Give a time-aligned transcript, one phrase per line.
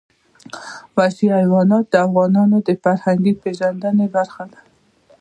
[0.95, 4.59] وحشي حیوانات د افغانانو د فرهنګي پیژندنې برخه ده.